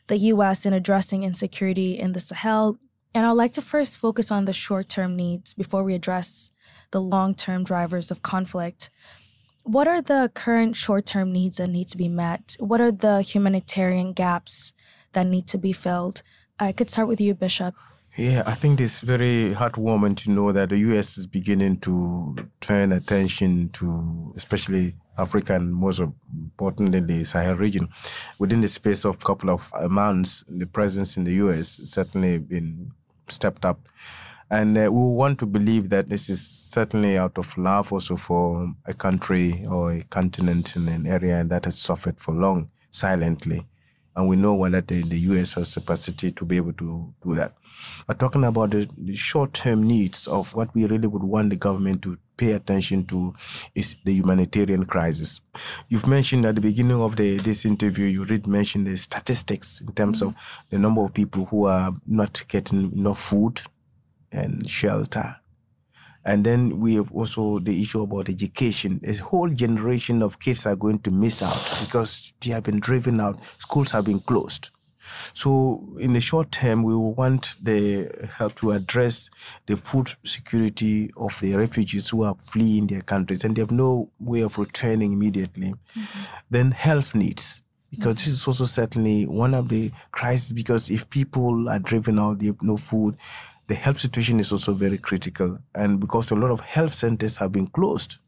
[0.09, 2.79] the US in addressing insecurity in the Sahel?
[3.15, 6.51] And I'd like to first focus on the short term needs before we address
[6.91, 8.91] the long term drivers of conflict
[9.63, 12.57] what are the current short term needs that need to be met?
[12.59, 14.73] What are the humanitarian gaps
[15.13, 16.23] that need to be filled?
[16.59, 17.75] I could start with you, Bishop.
[18.21, 22.93] Yeah, I think it's very heartwarming to know that the US is beginning to turn
[22.93, 27.89] attention to especially Africa and most importantly the Sahel region.
[28.39, 32.93] Within the space of a couple of months, the presence in the US certainly been
[33.29, 33.89] stepped up.
[34.51, 38.71] And uh, we want to believe that this is certainly out of love also for
[38.85, 43.67] a country or a continent in an area that has suffered for long silently.
[44.15, 47.35] And we know well that the, the US has capacity to be able to do
[47.37, 47.55] that.
[48.07, 51.57] But talking about the, the short term needs of what we really would want the
[51.57, 53.35] government to pay attention to
[53.75, 55.41] is the humanitarian crisis.
[55.89, 59.93] You've mentioned at the beginning of the, this interview, you did mention the statistics in
[59.93, 60.29] terms mm-hmm.
[60.29, 63.61] of the number of people who are not getting enough food
[64.33, 65.37] and shelter.
[66.25, 69.01] And then we have also the issue about education.
[69.05, 73.21] A whole generation of kids are going to miss out because they have been driven
[73.21, 73.39] out.
[73.59, 74.71] Schools have been closed.
[75.33, 79.31] So, in the short term, we want the help to address
[79.67, 84.11] the food security of the refugees who are fleeing their countries and they have no
[84.19, 85.73] way of returning immediately.
[85.73, 86.21] Mm-hmm.
[86.51, 91.69] Then, health needs because this is also certainly one of the crises because if people
[91.69, 93.17] are driven out they have no food
[93.71, 95.57] the health situation is also very critical.
[95.77, 98.19] And because a lot of health centers have been closed.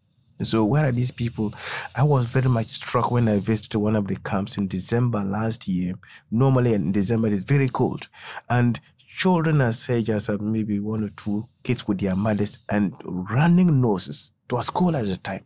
[0.44, 1.54] So where are these people?
[1.94, 5.68] I was very much struck when I visited one of the camps in December last
[5.68, 5.94] year.
[6.30, 8.08] Normally in December it's very cold.
[8.48, 13.80] And children as such as maybe one or two kids with their mothers and running
[13.80, 15.44] noses to a school at the time.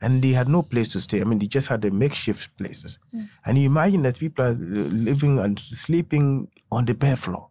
[0.00, 1.20] And they had no place to stay.
[1.20, 2.98] I mean, they just had the makeshift places.
[3.14, 3.28] Mm.
[3.46, 7.48] And you imagine that people are living and sleeping on the bare floor.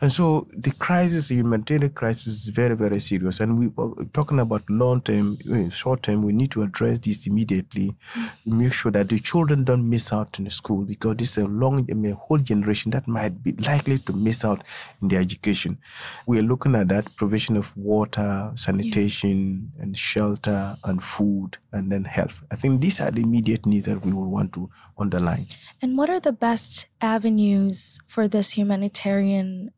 [0.00, 3.40] And so the crisis, the humanitarian crisis, is very, very serious.
[3.40, 6.22] And we are talking about long term, eh, short term.
[6.22, 7.94] We need to address this immediately.
[8.14, 8.58] Mm-hmm.
[8.58, 11.48] Make sure that the children don't miss out in the school because this is a
[11.48, 14.64] long, I mean, a whole generation that might be likely to miss out
[15.02, 15.78] in their education.
[16.26, 19.82] We are looking at that provision of water, sanitation, yeah.
[19.82, 22.42] and shelter, and food, and then health.
[22.50, 25.46] I think these are the immediate needs that we will want to underline.
[25.82, 29.70] And what are the best avenues for this humanitarian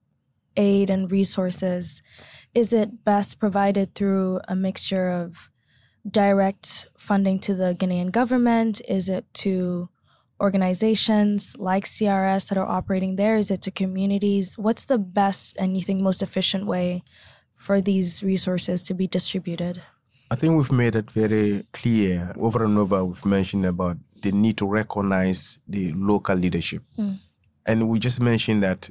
[0.59, 2.03] aid and resources,
[2.55, 5.51] is it best provided through a mixture of
[6.11, 8.83] direct funding to the Ghanaian government?
[8.89, 9.89] Is it to
[10.41, 13.37] organizations like CRS that are operating there?
[13.37, 14.59] Is it to communities?
[14.59, 17.03] What's the best and you think most efficient way
[17.55, 19.83] for these resources to be distributed?
[20.31, 23.05] I think we've made it very clear over and over.
[23.05, 26.83] We've mentioned about the need to recognize the local leadership.
[26.99, 27.19] Mm.
[27.67, 28.91] And we just mentioned that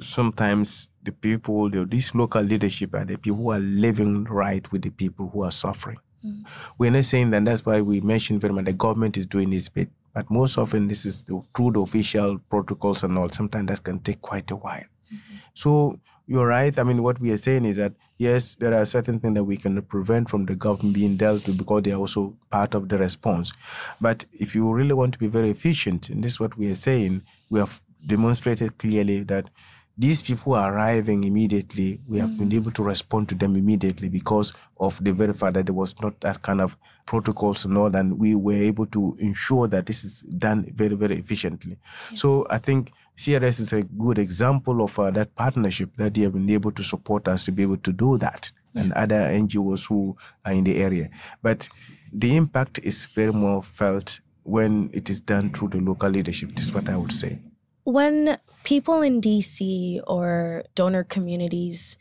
[0.00, 4.82] sometimes the people, the, this local leadership are the people who are living right with
[4.82, 5.98] the people who are suffering.
[6.24, 6.46] Mm.
[6.78, 9.68] We're not saying that that's why we mentioned very much the government is doing its
[9.68, 13.28] bit, but most often this is the, through the official protocols and all.
[13.30, 14.84] Sometimes that can take quite a while.
[15.12, 15.36] Mm-hmm.
[15.54, 16.76] So you're right.
[16.78, 19.56] I mean, what we are saying is that yes, there are certain things that we
[19.56, 22.98] can prevent from the government being dealt with because they are also part of the
[22.98, 23.52] response.
[24.00, 26.76] But if you really want to be very efficient, and this is what we are
[26.76, 29.50] saying, we have demonstrated clearly that
[29.98, 32.00] these people are arriving immediately.
[32.08, 32.38] We have mm.
[32.38, 36.00] been able to respond to them immediately because of the very fact that there was
[36.00, 40.02] not that kind of protocols and all, and we were able to ensure that this
[40.02, 41.76] is done very, very efficiently.
[42.10, 42.16] Yeah.
[42.16, 46.32] So I think CRS is a good example of uh, that partnership that they have
[46.32, 48.82] been able to support us to be able to do that, yeah.
[48.82, 51.10] and other NGOs who are in the area.
[51.42, 51.68] But
[52.12, 56.54] the impact is very more felt when it is done through the local leadership.
[56.56, 57.38] This is what I would say.
[57.84, 61.96] When people in DC or donor communities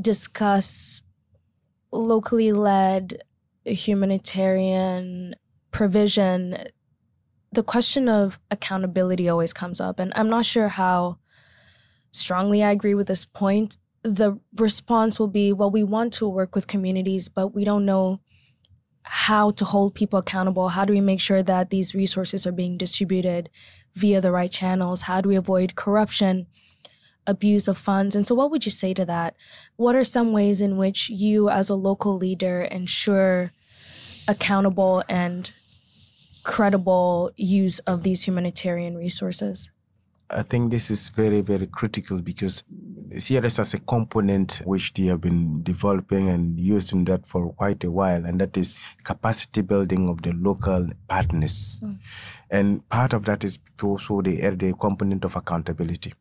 [0.00, 1.02] discuss
[1.90, 3.22] locally led
[3.64, 5.34] humanitarian
[5.70, 6.58] provision,
[7.52, 9.98] the question of accountability always comes up.
[9.98, 11.18] And I'm not sure how
[12.12, 13.76] strongly I agree with this point.
[14.02, 18.20] The response will be well, we want to work with communities, but we don't know
[19.04, 20.68] how to hold people accountable.
[20.68, 23.50] How do we make sure that these resources are being distributed
[23.94, 25.02] via the right channels?
[25.02, 26.46] How do we avoid corruption,
[27.26, 28.14] abuse of funds?
[28.16, 29.34] And so, what would you say to that?
[29.76, 33.52] What are some ways in which you, as a local leader, ensure
[34.28, 35.52] accountable and
[36.44, 39.70] credible use of these humanitarian resources?
[40.30, 42.64] I think this is very, very critical because
[43.16, 47.90] CRS as a component which they have been developing and using that for quite a
[47.90, 51.80] while, and that is capacity building of the local partners.
[51.82, 51.98] Mm.
[52.50, 56.12] And part of that is also the, the component of accountability.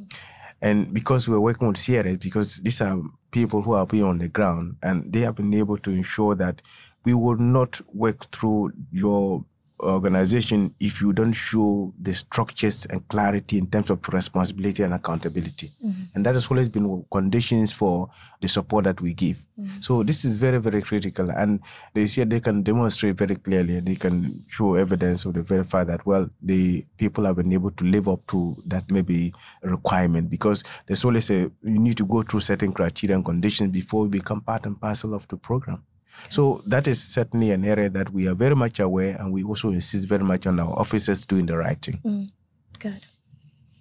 [0.00, 0.16] Mm.
[0.60, 4.28] And because we're working with CRS, because these are people who are being on the
[4.28, 6.62] ground, and they have been able to ensure that
[7.04, 9.44] we will not work through your
[9.82, 15.72] organization if you don't show the structures and clarity in terms of responsibility and accountability.
[15.84, 16.02] Mm-hmm.
[16.14, 18.08] And that has always been conditions for
[18.40, 19.44] the support that we give.
[19.58, 19.80] Mm-hmm.
[19.80, 21.30] So this is very, very critical.
[21.30, 21.60] And
[21.94, 25.84] they see they can demonstrate very clearly and they can show evidence or the verify
[25.84, 30.64] that, well, the people have been able to live up to that maybe requirement because
[30.86, 34.40] there's always a, you need to go through certain criteria and conditions before you become
[34.40, 35.82] part and parcel of the program.
[36.28, 39.70] So that is certainly an area that we are very much aware, and we also
[39.70, 42.00] insist very much on our officers doing the right thing.
[42.04, 42.30] Mm,
[42.78, 43.06] good.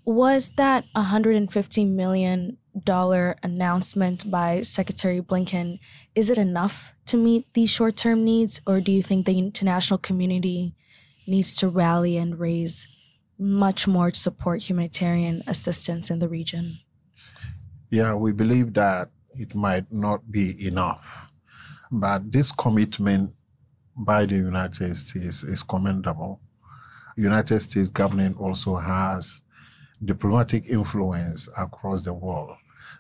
[0.06, 5.80] Was that 150 million dollar announcement by Secretary Blinken
[6.16, 10.74] is it enough to meet these short-term needs, or do you think the international community
[11.28, 12.88] needs to rally and raise
[13.38, 16.80] much more to support humanitarian assistance in the region?
[17.90, 21.31] Yeah, we believe that it might not be enough
[21.92, 23.34] but this commitment
[23.96, 26.40] by the United States is commendable.
[27.18, 29.42] United States government also has
[30.04, 32.56] diplomatic influence across the world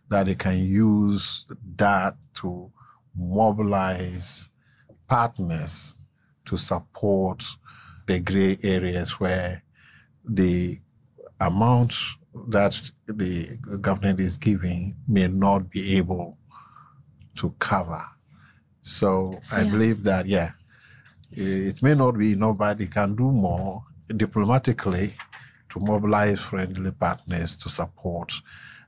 [0.09, 1.45] that they can use
[1.77, 2.69] that to
[3.15, 4.49] mobilize
[5.07, 5.99] partners
[6.45, 7.43] to support
[8.07, 9.63] the gray areas where
[10.25, 10.77] the
[11.39, 11.95] amount
[12.49, 16.37] that the government is giving may not be able
[17.35, 18.01] to cover.
[18.81, 19.71] So I yeah.
[19.71, 20.51] believe that, yeah,
[21.31, 23.83] it may not be nobody can do more
[24.15, 25.13] diplomatically
[25.69, 28.33] to mobilize friendly partners to support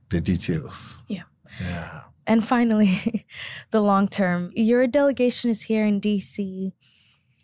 [0.09, 1.01] the details.
[1.07, 1.23] Yeah.
[1.61, 2.01] Yeah.
[2.25, 3.25] And finally,
[3.71, 4.51] the long term.
[4.55, 6.71] Your delegation is here in DC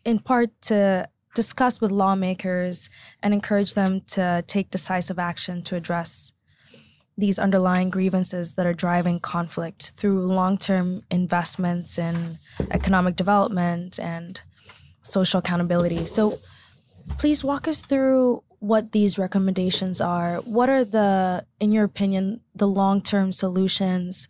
[0.06, 2.89] in part to discuss with lawmakers
[3.22, 6.34] and encourage them to take decisive action to address
[7.20, 12.39] these underlying grievances that are driving conflict through long term investments in
[12.72, 14.41] economic development and
[15.01, 16.05] social accountability.
[16.05, 16.39] So,
[17.17, 20.38] please walk us through what these recommendations are.
[20.38, 24.28] What are the, in your opinion, the long term solutions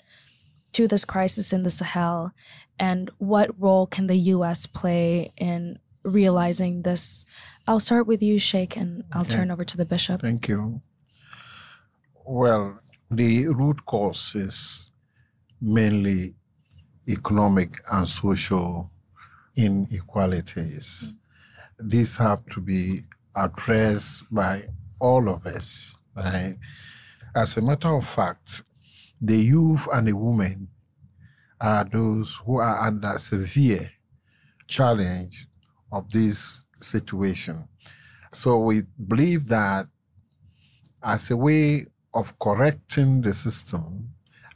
[0.73, 2.31] to this crisis in the Sahel?
[2.79, 7.25] And what role can the US play in realizing this?
[7.67, 9.35] I'll start with you, Sheikh, and I'll okay.
[9.35, 10.21] turn over to the bishop.
[10.21, 10.81] Thank you.
[12.31, 14.91] Well, The root cause is
[15.59, 16.35] mainly
[17.07, 18.91] economic and social
[19.57, 21.15] inequalities.
[21.79, 23.01] These have to be
[23.35, 24.65] addressed by
[24.99, 26.55] all of us, right?
[27.35, 28.61] As a matter of fact,
[29.19, 30.67] the youth and the women
[31.59, 33.89] are those who are under severe
[34.67, 35.47] challenge
[35.91, 37.67] of this situation.
[38.31, 39.87] So we believe that
[41.01, 44.09] as a way of correcting the system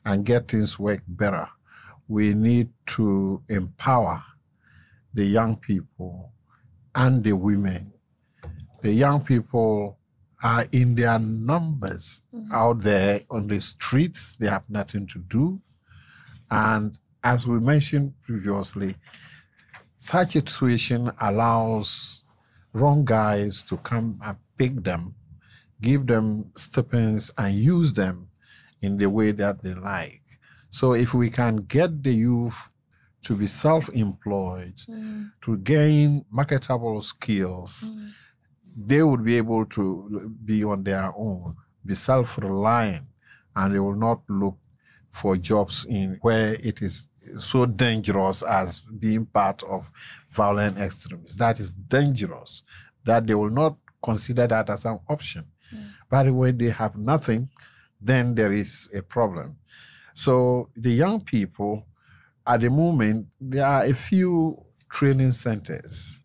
[0.05, 1.47] and get things work better,
[2.07, 4.23] we need to empower
[5.13, 6.31] the young people
[6.95, 7.93] and the women.
[8.81, 9.97] The young people
[10.43, 12.51] are in their numbers mm-hmm.
[12.51, 14.35] out there on the streets.
[14.39, 15.61] They have nothing to do.
[16.51, 18.95] And as we mentioned previously,
[19.97, 22.23] such a situation allows
[22.73, 25.15] wrong guys to come and pick them,
[25.89, 28.29] give them stipends, and use them
[28.81, 30.23] in the way that they like.
[30.69, 32.59] So if we can get the youth
[33.25, 35.31] to be self-employed, mm.
[35.41, 38.09] to gain marketable skills, mm.
[38.89, 41.55] they would be able to be on their own,
[41.85, 43.05] be self-reliant,
[43.55, 44.57] and they will not look
[45.11, 47.07] for jobs in where it is
[47.37, 49.91] so dangerous as being part of
[50.31, 51.37] violent extremism.
[51.37, 52.63] That is dangerous.
[53.05, 55.45] That they will not consider that as an option.
[55.73, 55.89] Mm.
[56.09, 57.49] But when they have nothing,
[58.01, 59.57] then there is a problem.
[60.13, 61.85] So the young people
[62.45, 66.23] at the moment, there are a few training centers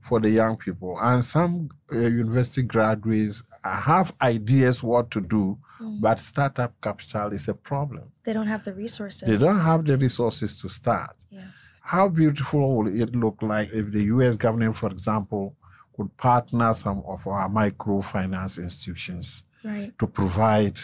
[0.00, 6.00] for the young people, and some uh, university graduates have ideas what to do, mm.
[6.00, 8.12] but startup capital is a problem.
[8.24, 9.26] They don't have the resources.
[9.26, 11.16] They don't have the resources to start.
[11.30, 11.42] Yeah.
[11.80, 14.36] How beautiful would it look like if the U.S.
[14.36, 15.56] government, for example,
[15.96, 19.96] could partner some of our microfinance institutions right.
[19.98, 20.78] to provide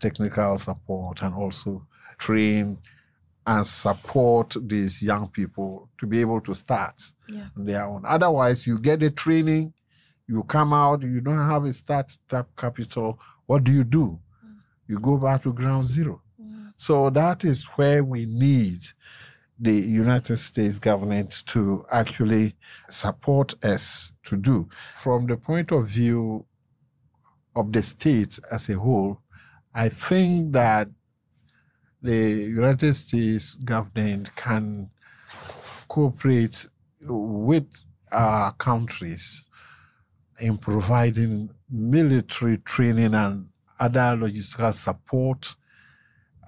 [0.00, 1.86] technical support and also
[2.18, 2.78] train
[3.46, 7.46] and support these young people to be able to start yeah.
[7.56, 8.04] on their own.
[8.06, 9.72] Otherwise, you get the training,
[10.28, 13.18] you come out, you don't have a startup capital.
[13.46, 14.18] What do you do?
[14.46, 14.54] Mm.
[14.86, 16.22] You go back to ground zero.
[16.40, 16.72] Mm.
[16.76, 18.82] So that is where we need
[19.60, 22.54] the United States government to actually
[22.88, 24.68] support us to do.
[24.96, 26.46] From the point of view
[27.54, 29.20] of the state as a whole,
[29.74, 30.88] I think that
[32.02, 34.90] the United States government can
[35.88, 36.66] cooperate
[37.02, 37.66] with
[38.10, 39.48] our countries
[40.40, 43.48] in providing military training and
[43.78, 45.54] other logistical support,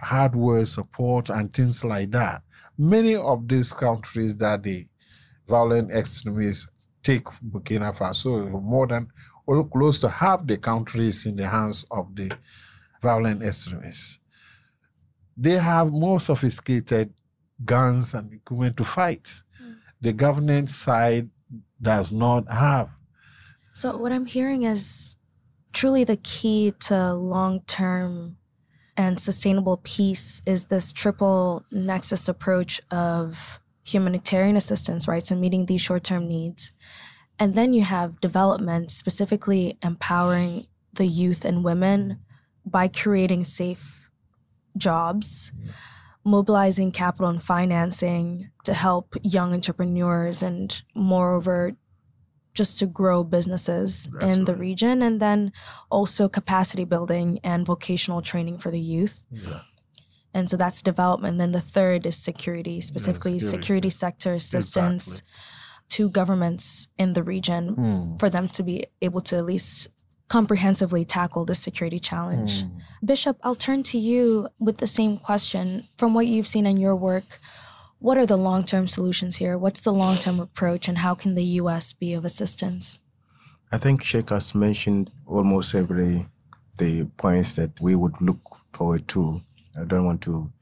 [0.02, 2.42] hardware support, and things like that.
[2.76, 4.86] Many of these countries that the
[5.48, 6.70] violent extremists
[7.02, 9.08] take Burkina Faso, more than
[9.46, 12.30] or close to half the countries in the hands of the
[13.00, 14.20] violent extremists
[15.36, 17.12] they have more sophisticated
[17.64, 19.24] guns and equipment to fight.
[19.62, 19.76] Mm.
[20.00, 21.30] The government side
[21.80, 22.90] does not have.
[23.74, 25.16] So, what I'm hearing is
[25.72, 28.36] truly the key to long term
[29.02, 35.26] and sustainable peace is this triple nexus approach of humanitarian assistance, right?
[35.26, 36.72] So, meeting these short term needs.
[37.38, 42.20] And then you have development, specifically empowering the youth and women
[42.64, 44.10] by creating safe
[44.76, 45.52] jobs,
[46.24, 51.72] mobilizing capital and financing to help young entrepreneurs and moreover
[52.54, 54.46] just to grow businesses That's in right.
[54.46, 55.52] the region and then
[55.90, 59.24] also capacity building and vocational training for the youth.
[59.30, 59.60] Yeah.
[60.34, 61.38] And so that's development.
[61.38, 63.90] Then the third is security, specifically yeah, security.
[63.90, 63.90] security.
[63.90, 65.28] sector assistance exactly.
[65.90, 68.20] to governments in the region mm.
[68.20, 69.88] for them to be able to at least
[70.28, 72.64] comprehensively tackle this security challenge.
[72.64, 72.80] Mm.
[73.04, 75.88] Bishop, I'll turn to you with the same question.
[75.98, 77.38] From what you've seen in your work,
[78.02, 79.56] what are the long term solutions here?
[79.56, 81.92] What's the long term approach, and how can the U.S.
[81.92, 82.98] be of assistance?
[83.70, 86.26] I think Sheikh has mentioned almost every
[86.78, 88.40] the points that we would look
[88.72, 89.40] forward to.
[89.80, 90.52] I don't want to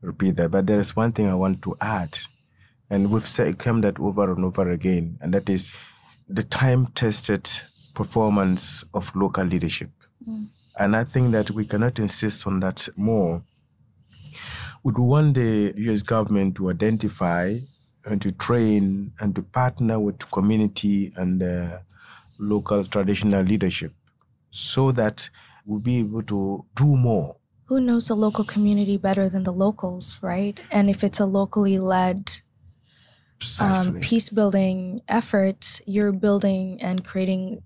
[0.00, 2.18] repeat that, but there is one thing I want to add,
[2.88, 5.74] and we've said come that over and over again, and that is
[6.28, 7.50] the time tested
[7.94, 9.90] performance of local leadership.
[10.28, 10.50] Mm.
[10.78, 13.42] And I think that we cannot insist on that more.
[14.86, 17.58] Would want the US government to identify
[18.04, 21.78] and to train and to partner with community and uh,
[22.38, 23.90] local traditional leadership
[24.52, 25.28] so that
[25.64, 27.34] we'll be able to do more.
[27.64, 30.60] Who knows the local community better than the locals, right?
[30.70, 32.30] And if it's a locally led
[33.60, 37.60] um, peace building effort, you're building and creating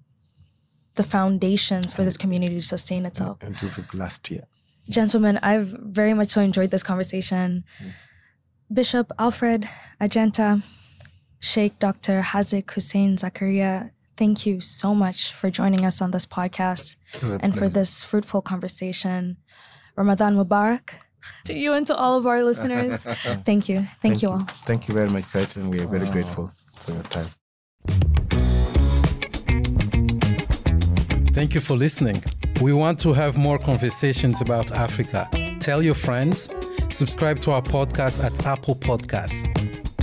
[0.95, 3.43] the foundations for this community to sustain itself.
[3.43, 4.47] And to last year.
[4.91, 7.65] Gentlemen, I've very much so enjoyed this conversation.
[8.73, 9.69] Bishop Alfred
[10.01, 10.63] Agyenta,
[11.39, 12.23] Sheikh Dr.
[12.23, 16.97] Hazic Hussein Zakaria, thank you so much for joining us on this podcast
[17.41, 19.37] and for this fruitful conversation.
[19.97, 20.91] Ramadan Mubarak
[21.45, 23.05] to you and to all of our listeners.
[23.45, 23.77] Thank you.
[23.77, 24.41] Thank, Thank you, you all.
[24.67, 27.29] Thank you very much, Kate, and we are very grateful for your time.
[31.33, 32.23] Thank you for listening.
[32.61, 35.27] We want to have more conversations about Africa.
[35.61, 36.51] Tell your friends,
[36.91, 39.47] subscribe to our podcast at Apple Podcasts.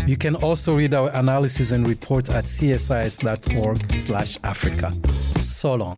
[0.07, 4.91] You can also read our analysis and report at csis.org/africa.
[5.39, 5.95] So long.